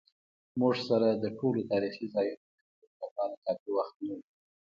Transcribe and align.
موږ 0.59 0.73
سره 0.87 1.07
د 1.23 1.25
ټولو 1.37 1.59
تاریخي 1.71 2.05
ځایونو 2.13 2.45
د 2.49 2.51
لیدو 2.57 2.85
لپاره 3.03 3.35
کافي 3.45 3.69
وخت 3.77 3.95
نه 4.07 4.13
و. 4.17 4.21